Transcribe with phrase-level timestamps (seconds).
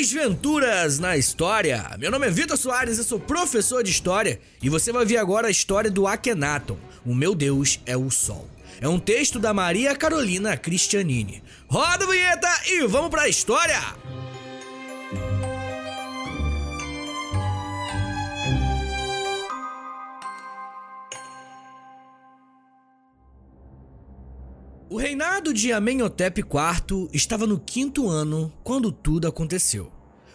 [0.00, 1.94] Desventuras na História.
[1.98, 5.48] Meu nome é Vitor Soares, eu sou professor de História e você vai ver agora
[5.48, 6.78] a história do Akhenaton.
[7.04, 8.48] O meu Deus é o Sol.
[8.80, 11.42] É um texto da Maria Carolina Cristianini.
[11.68, 13.78] Roda a vinheta e vamos pra história!
[24.90, 29.88] O reinado de Amenhotep IV estava no quinto ano quando tudo aconteceu.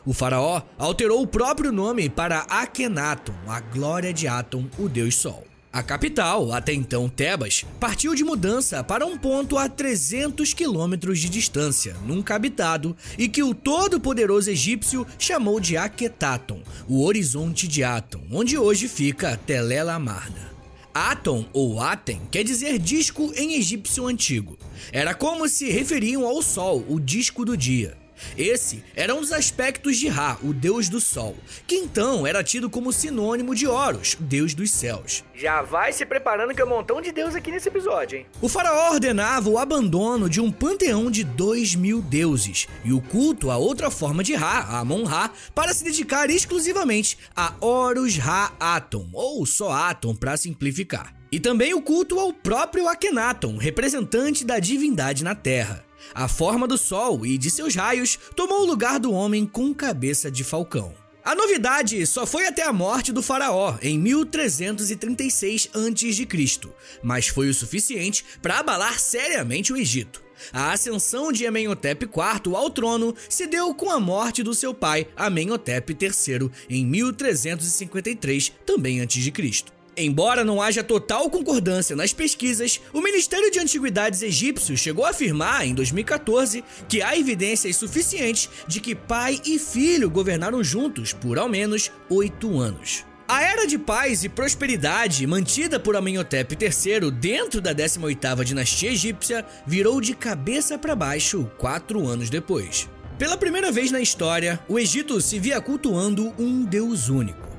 [0.05, 5.45] O faraó alterou o próprio nome para Akhenaton, a glória de Aton, o deus sol.
[5.73, 11.27] A capital, até então Tebas, partiu de mudança para um ponto a 300 quilômetros de
[11.27, 18.22] distância, nunca habitado, e que o todo-poderoso egípcio chamou de Akhetaton, o horizonte de Aton,
[18.31, 20.55] onde hoje fica Tel El Amarna.
[20.95, 24.58] Aton ou Aten quer dizer disco em egípcio antigo.
[24.94, 27.98] Era como se referiam ao sol, o disco do dia.
[28.37, 31.35] Esse era um dos aspectos de Ra, o deus do sol,
[31.67, 35.23] que então era tido como sinônimo de Horus, deus dos céus.
[35.33, 38.25] Já vai se preparando que é um montão de deus aqui nesse episódio, hein?
[38.41, 43.52] O faraó ordenava o abandono de um panteão de dois mil deuses e o culto
[43.52, 49.72] a outra forma de Ra, Amon-Ra, para se dedicar exclusivamente a Horus Ra-Atom, ou só
[49.72, 51.13] Atom para simplificar.
[51.31, 55.84] E também o culto ao próprio Akhenaton, representante da divindade na Terra.
[56.14, 60.30] A forma do Sol e de seus raios tomou o lugar do homem com cabeça
[60.30, 60.94] de falcão.
[61.25, 66.70] A novidade só foi até a morte do faraó em 1336 a.C.,
[67.02, 70.23] mas foi o suficiente para abalar seriamente o Egito.
[70.53, 75.08] A ascensão de Amenhotep IV ao trono se deu com a morte do seu pai
[75.16, 79.75] Amenhotep III em 1353, também antes de Cristo.
[79.97, 85.65] Embora não haja total concordância nas pesquisas, o Ministério de Antiguidades egípcio chegou a afirmar,
[85.65, 91.47] em 2014, que há evidências suficientes de que pai e filho governaram juntos por ao
[91.47, 93.05] menos oito anos.
[93.25, 99.45] A era de paz e prosperidade mantida por Amenhotep III dentro da 18ª dinastia egípcia
[99.66, 102.89] virou de cabeça para baixo quatro anos depois.
[103.17, 107.54] Pela primeira vez na história, o Egito se via cultuando um deus único.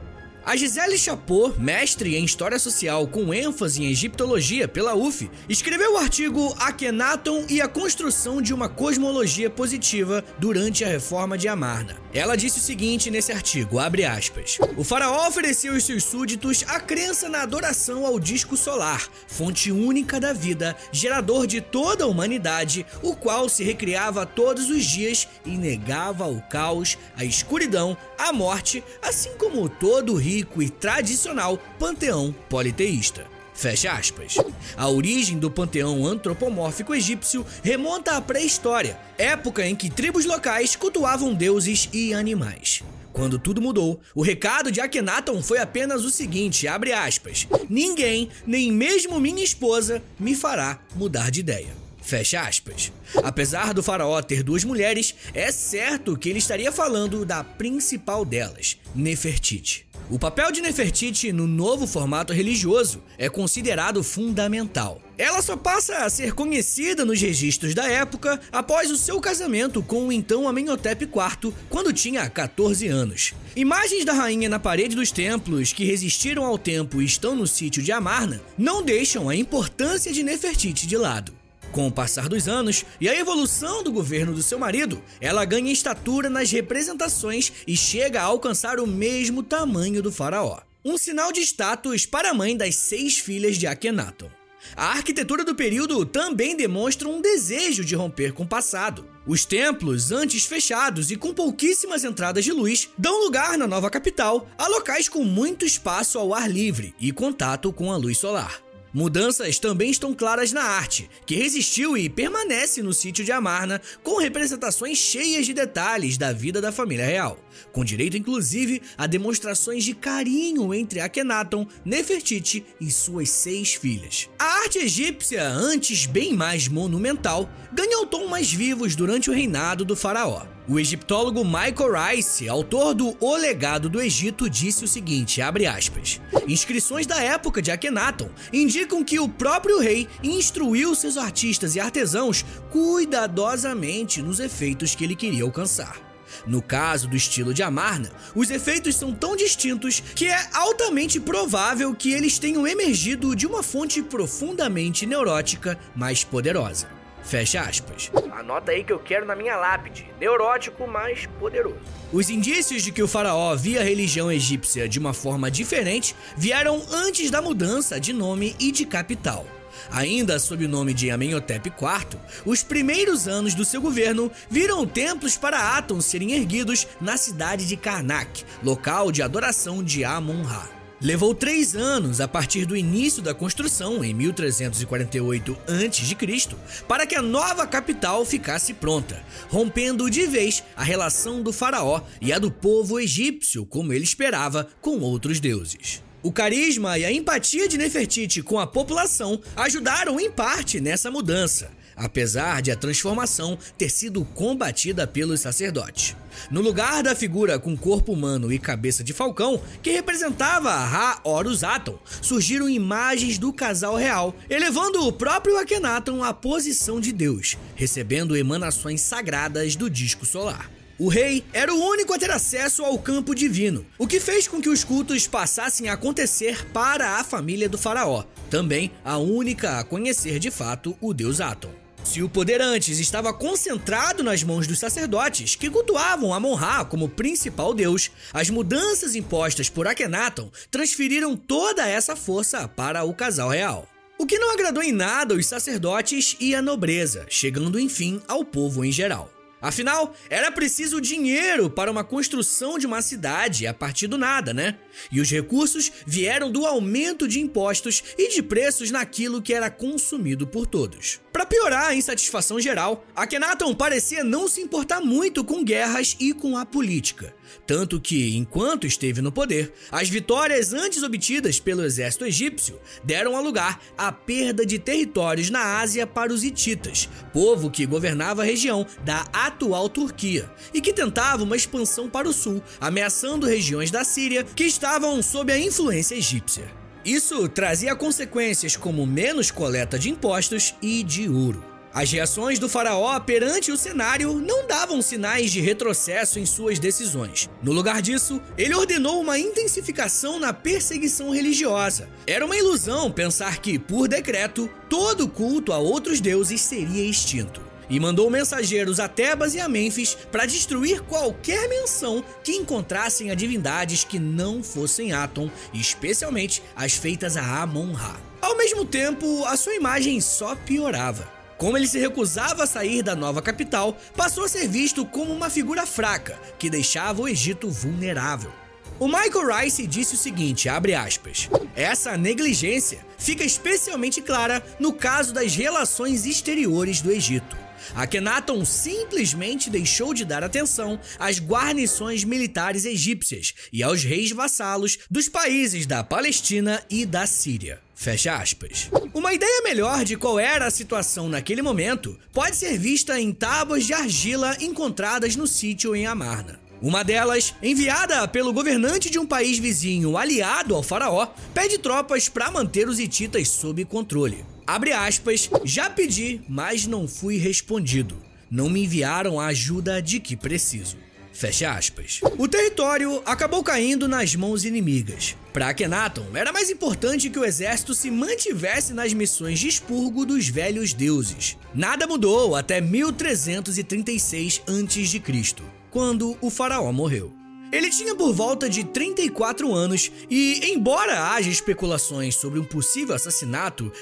[0.46, 5.96] A Gisele Chapot, mestre em História Social com ênfase em Egiptologia pela UF, escreveu o
[5.96, 11.96] artigo Akhenaton e a construção de uma cosmologia positiva durante a reforma de Amarna.
[12.14, 17.28] Ela disse o seguinte nesse artigo, aspas, O faraó ofereceu aos seus súditos a crença
[17.28, 23.16] na adoração ao disco solar, fonte única da vida, gerador de toda a humanidade, o
[23.16, 29.36] qual se recriava todos os dias e negava ao caos, a escuridão, a morte, assim
[29.36, 33.26] como todo o rio rico e tradicional panteão politeísta.
[33.54, 34.36] Fecha aspas.
[34.76, 41.32] A origem do panteão antropomórfico egípcio remonta à pré-história, época em que tribos locais cultuavam
[41.32, 42.82] deuses e animais.
[43.14, 48.70] Quando tudo mudou, o recado de Akhenaton foi apenas o seguinte, abre aspas, ninguém, nem
[48.70, 51.74] mesmo minha esposa, me fará mudar de ideia.
[52.02, 52.92] Fecha aspas.
[53.24, 58.76] Apesar do faraó ter duas mulheres, é certo que ele estaria falando da principal delas,
[58.94, 59.86] Nefertiti.
[60.08, 65.00] O papel de Nefertiti no novo formato religioso é considerado fundamental.
[65.18, 70.06] Ela só passa a ser conhecida nos registros da época após o seu casamento com
[70.06, 73.34] o então Amenhotep IV, quando tinha 14 anos.
[73.56, 77.82] Imagens da rainha na parede dos templos que resistiram ao tempo e estão no sítio
[77.82, 81.35] de Amarna não deixam a importância de Nefertiti de lado.
[81.76, 85.70] Com o passar dos anos e a evolução do governo do seu marido, ela ganha
[85.70, 90.60] estatura nas representações e chega a alcançar o mesmo tamanho do faraó.
[90.82, 94.30] Um sinal de status para a mãe das seis filhas de Akhenaton.
[94.74, 99.06] A arquitetura do período também demonstra um desejo de romper com o passado.
[99.26, 104.48] Os templos, antes fechados e com pouquíssimas entradas de luz, dão lugar na nova capital
[104.56, 108.65] a locais com muito espaço ao ar livre e contato com a luz solar.
[108.96, 114.16] Mudanças também estão claras na arte, que resistiu e permanece no sítio de Amarna, com
[114.16, 117.38] representações cheias de detalhes da vida da família real,
[117.72, 124.30] com direito inclusive a demonstrações de carinho entre Akhenaton, Nefertiti e suas seis filhas.
[124.38, 129.94] A arte egípcia, antes bem mais monumental, ganhou tom mais vivos durante o reinado do
[129.94, 130.55] faraó.
[130.68, 137.06] O egiptólogo Michael Rice, autor do O Legado do Egito, disse o seguinte, aspas, Inscrições
[137.06, 144.20] da época de Akhenaton indicam que o próprio rei instruiu seus artistas e artesãos cuidadosamente
[144.20, 145.96] nos efeitos que ele queria alcançar.
[146.44, 151.94] No caso do estilo de Amarna, os efeitos são tão distintos que é altamente provável
[151.94, 156.95] que eles tenham emergido de uma fonte profundamente neurótica mais poderosa.
[157.26, 158.10] Fecha aspas.
[158.30, 160.08] Anota aí que eu quero na minha lápide.
[160.20, 161.80] Neurótico, mas poderoso.
[162.12, 166.80] Os indícios de que o faraó via a religião egípcia de uma forma diferente vieram
[166.92, 169.44] antes da mudança de nome e de capital.
[169.90, 175.36] Ainda sob o nome de Amenhotep IV, os primeiros anos do seu governo viram templos
[175.36, 180.75] para Aton serem erguidos na cidade de Karnak, local de adoração de Amon-Ra.
[181.00, 186.56] Levou três anos a partir do início da construção, em 1348 a.C.,
[186.88, 192.32] para que a nova capital ficasse pronta, rompendo de vez a relação do faraó e
[192.32, 196.05] a do povo egípcio, como ele esperava, com outros deuses.
[196.22, 201.70] O carisma e a empatia de Nefertiti com a população ajudaram em parte nessa mudança,
[201.94, 206.16] apesar de a transformação ter sido combatida pelos sacerdotes.
[206.50, 211.62] No lugar da figura com corpo humano e cabeça de falcão, que representava Ra Horus
[211.62, 218.36] Aton, surgiram imagens do casal real, elevando o próprio Akhenaton à posição de Deus, recebendo
[218.36, 220.70] emanações sagradas do disco solar.
[220.98, 224.62] O rei era o único a ter acesso ao campo divino, o que fez com
[224.62, 229.84] que os cultos passassem a acontecer para a família do faraó, também a única a
[229.84, 231.70] conhecer de fato o deus Aton.
[232.02, 237.74] Se o poder antes estava concentrado nas mãos dos sacerdotes, que cultuavam Amon-Ra como principal
[237.74, 243.86] deus, as mudanças impostas por Akhenaton transferiram toda essa força para o casal real.
[244.18, 248.82] O que não agradou em nada os sacerdotes e a nobreza, chegando enfim ao povo
[248.82, 249.35] em geral.
[249.66, 254.78] Afinal, era preciso dinheiro para uma construção de uma cidade a partir do nada, né?
[255.10, 260.46] E os recursos vieram do aumento de impostos e de preços naquilo que era consumido
[260.46, 261.20] por todos.
[261.36, 266.56] Para piorar a insatisfação geral, Akhenaton parecia não se importar muito com guerras e com
[266.56, 267.34] a política.
[267.66, 273.40] Tanto que, enquanto esteve no poder, as vitórias antes obtidas pelo exército egípcio deram a
[273.40, 278.86] lugar à perda de territórios na Ásia para os hititas, povo que governava a região
[279.04, 284.42] da atual Turquia e que tentava uma expansão para o sul, ameaçando regiões da Síria
[284.42, 286.85] que estavam sob a influência egípcia.
[287.06, 291.64] Isso trazia consequências como menos coleta de impostos e de ouro.
[291.94, 297.48] As reações do faraó perante o cenário não davam sinais de retrocesso em suas decisões.
[297.62, 302.08] No lugar disso, ele ordenou uma intensificação na perseguição religiosa.
[302.26, 308.00] Era uma ilusão pensar que, por decreto, todo culto a outros deuses seria extinto e
[308.00, 314.04] mandou mensageiros a Tebas e a Mênfis para destruir qualquer menção que encontrassem a divindades
[314.04, 318.16] que não fossem Aton, especialmente as feitas a Amon-Ra.
[318.40, 321.36] Ao mesmo tempo, a sua imagem só piorava.
[321.56, 325.48] Como ele se recusava a sair da nova capital, passou a ser visto como uma
[325.48, 328.52] figura fraca, que deixava o Egito vulnerável.
[328.98, 335.54] O Michael Rice disse o seguinte, aspas, essa negligência fica especialmente clara no caso das
[335.54, 337.65] relações exteriores do Egito.
[337.94, 345.28] Akhenaton simplesmente deixou de dar atenção às guarnições militares egípcias e aos reis vassalos dos
[345.28, 347.80] países da Palestina e da Síria.
[347.94, 348.90] Fecha aspas.
[349.14, 353.86] Uma ideia melhor de qual era a situação naquele momento pode ser vista em tábuas
[353.86, 356.60] de argila encontradas no sítio em Amarna.
[356.82, 362.50] Uma delas, enviada pelo governante de um país vizinho aliado ao faraó, pede tropas para
[362.50, 364.44] manter os hititas sob controle.
[364.66, 368.16] Abre aspas, já pedi, mas não fui respondido.
[368.50, 370.96] Não me enviaram a ajuda de que preciso.
[371.32, 372.20] Fecha aspas.
[372.38, 375.36] O território acabou caindo nas mãos inimigas.
[375.52, 380.48] Para Akhenaton, era mais importante que o exército se mantivesse nas missões de expurgo dos
[380.48, 381.56] velhos deuses.
[381.74, 387.32] Nada mudou até 1336 a.C., quando o faraó morreu.
[387.72, 393.92] Ele tinha por volta de 34 anos e, embora haja especulações sobre um possível assassinato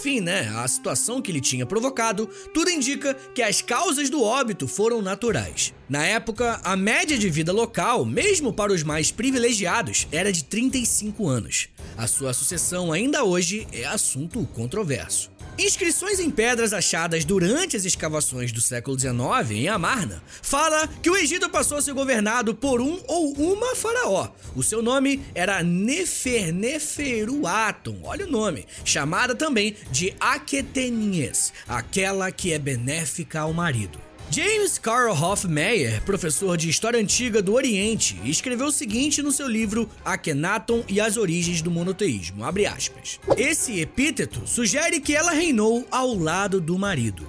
[0.00, 4.66] fim, né, à situação que ele tinha provocado, tudo indica que as causas do óbito
[4.66, 5.74] foram naturais.
[5.88, 11.28] Na época, a média de vida local, mesmo para os mais privilegiados, era de 35
[11.28, 11.68] anos.
[11.96, 15.30] A sua sucessão ainda hoje é assunto controverso.
[15.60, 19.12] Inscrições em pedras achadas durante as escavações do século XIX
[19.50, 24.30] em Amarna fala que o Egito passou a ser governado por um ou uma faraó.
[24.56, 32.58] O seu nome era Neferneferuaton, olha o nome, chamada também de Aqueteninhas, aquela que é
[32.58, 33.98] benéfica ao marido.
[34.32, 39.90] James Carl Hofmeyr, professor de História Antiga do Oriente, escreveu o seguinte no seu livro
[40.04, 42.44] Akhenaton e as Origens do Monoteísmo,
[43.36, 47.28] Esse epíteto sugere que ela reinou ao lado do marido.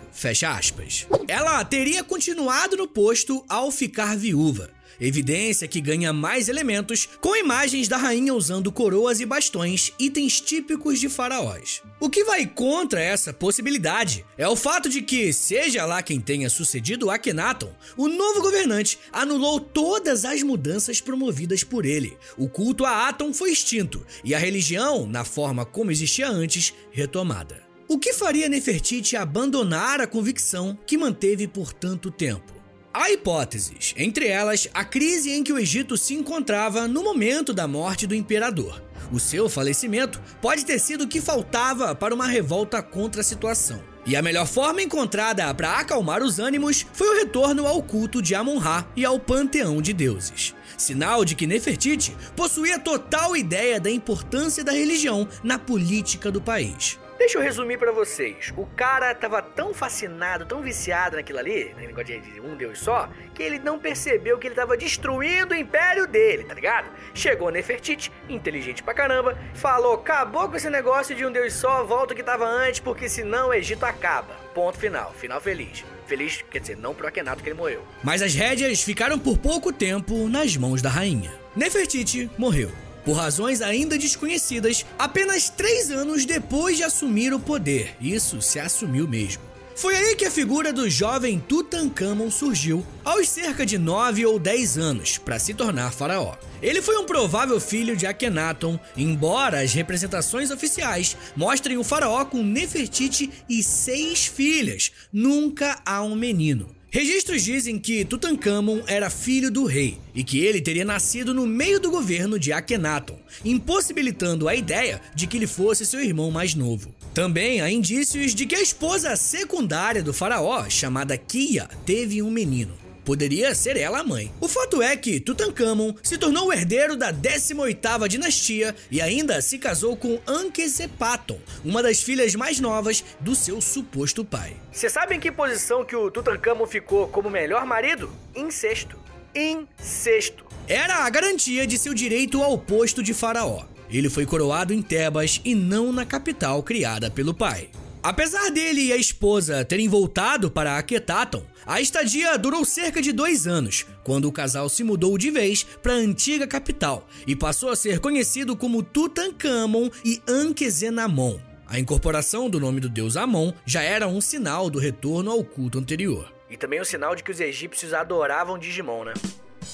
[1.27, 4.70] Ela teria continuado no posto ao ficar viúva,
[5.01, 11.00] evidência que ganha mais elementos com imagens da rainha usando coroas e bastões, itens típicos
[11.00, 11.81] de faraós.
[12.00, 16.50] O que vai contra essa possibilidade é o fato de que, seja lá quem tenha
[16.50, 22.17] sucedido Akhenaton, o novo governante anulou todas as mudanças promovidas por ele.
[22.38, 27.63] O culto a Aton foi extinto e a religião, na forma como existia antes, retomada.
[27.88, 32.61] O que faria Nefertiti abandonar a convicção que manteve por tanto tempo?
[32.93, 37.65] Há hipóteses, entre elas a crise em que o Egito se encontrava no momento da
[37.65, 38.83] morte do imperador.
[39.13, 43.81] O seu falecimento pode ter sido o que faltava para uma revolta contra a situação.
[44.05, 48.36] E a melhor forma encontrada para acalmar os ânimos foi o retorno ao culto de
[48.36, 50.53] Amon-Ra e ao panteão de deuses.
[50.77, 57.00] Sinal de que Nefertiti possuía total ideia da importância da religião na política do país.
[57.22, 58.51] Deixa eu resumir para vocês.
[58.58, 63.08] O cara tava tão fascinado, tão viciado naquilo ali, no negócio de um deus só,
[63.32, 66.90] que ele não percebeu que ele tava destruindo o império dele, tá ligado?
[67.13, 72.13] Chegou Nefertiti, inteligente pra caramba, falou: acabou com esse negócio de um deus só, volta
[72.16, 74.34] o que tava antes, porque senão o Egito acaba.
[74.56, 75.86] Ponto final, final feliz.
[76.08, 77.86] Feliz, quer dizer, não pro Akhenato que ele morreu.
[78.04, 81.32] Mas as rédeas ficaram por pouco tempo nas mãos da rainha.
[81.56, 82.72] Nefertiti morreu
[83.03, 87.96] por razões ainda desconhecidas, apenas três anos depois de assumir o poder.
[88.00, 89.51] Isso se assumiu mesmo.
[89.75, 94.77] Foi aí que a figura do jovem Tutankhamon surgiu, aos cerca de 9 ou 10
[94.77, 96.36] anos, para se tornar faraó.
[96.62, 102.43] Ele foi um provável filho de Akhenaton, embora as representações oficiais mostrem o faraó com
[102.43, 104.91] Nefertiti e seis filhas.
[105.12, 106.80] Nunca há um menino.
[106.93, 111.79] Registros dizem que Tutankhamon era filho do rei e que ele teria nascido no meio
[111.79, 116.93] do governo de Akhenaton, impossibilitando a ideia de que ele fosse seu irmão mais novo.
[117.13, 122.80] Também há indícios de que a esposa secundária do faraó, chamada Kia, teve um menino.
[123.03, 124.31] Poderia ser ela a mãe.
[124.39, 129.58] O fato é que Tutankhamon se tornou o herdeiro da 18ª dinastia e ainda se
[129.58, 134.55] casou com Ankhesepaton, uma das filhas mais novas do seu suposto pai.
[134.72, 138.12] Você sabe em que posição que o Tutankhamon ficou como melhor marido?
[138.36, 138.98] Incesto.
[139.36, 140.46] Incesto.
[140.67, 143.65] Era a garantia de seu direito ao posto de faraó.
[143.89, 147.70] Ele foi coroado em Tebas e não na capital criada pelo pai.
[148.03, 153.46] Apesar dele e a esposa terem voltado para Akhenaton, a estadia durou cerca de dois
[153.46, 157.75] anos, quando o casal se mudou de vez para a antiga capital e passou a
[157.75, 161.39] ser conhecido como Tutankhamon e Ankhesenamon.
[161.67, 165.77] A incorporação do nome do deus Amon já era um sinal do retorno ao culto
[165.77, 166.34] anterior.
[166.50, 169.13] E também um sinal de que os egípcios adoravam Digimon, né?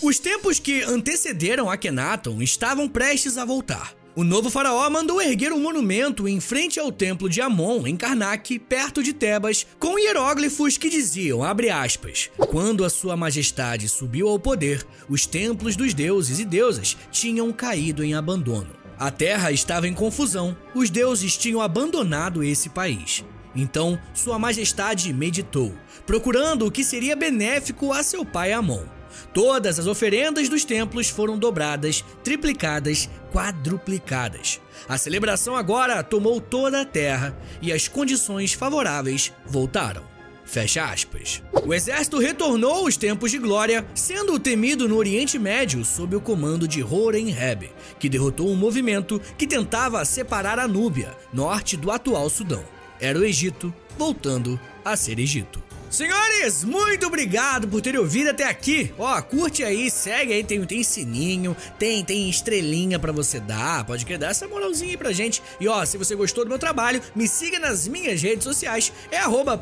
[0.02, 3.97] Os tempos que antecederam Akhenaton estavam prestes a voltar.
[4.18, 8.58] O novo faraó mandou erguer um monumento em frente ao templo de Amon, em Karnak,
[8.58, 14.84] perto de Tebas, com hieróglifos que diziam, aspas, quando a sua majestade subiu ao poder,
[15.08, 18.72] os templos dos deuses e deusas tinham caído em abandono.
[18.98, 23.24] A terra estava em confusão, os deuses tinham abandonado esse país.
[23.56, 25.76] Então, Sua Majestade meditou,
[26.08, 28.98] procurando o que seria benéfico a seu pai Amon.
[29.34, 34.60] Todas as oferendas dos templos foram dobradas, triplicadas, quadruplicadas.
[34.90, 40.02] A celebração agora tomou toda a terra e as condições favoráveis voltaram.
[40.44, 41.44] Fecha aspas.
[41.64, 46.68] O exército retornou aos tempos de glória, sendo temido no Oriente Médio sob o comando
[46.68, 52.64] de Horenheb, que derrotou um movimento que tentava separar a Núbia, norte do atual Sudão.
[53.00, 55.67] Era o Egito voltando a ser Egito.
[55.90, 58.94] Senhores, muito obrigado por terem ouvido até aqui.
[58.98, 64.06] Ó, curte aí, segue aí, tem, tem sininho, tem tem estrelinha para você dar, pode
[64.06, 65.42] querer dar essa moralzinha aí pra gente.
[65.60, 69.18] E ó, se você gostou do meu trabalho, me siga nas minhas redes sociais, é
[69.18, 69.60] arroba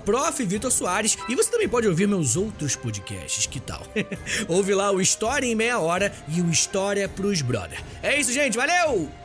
[0.72, 3.86] Soares, e você também pode ouvir meus outros podcasts, que tal?
[4.48, 7.82] Ouve lá o História em Meia Hora e o História pros Brother.
[8.02, 9.25] É isso, gente, valeu!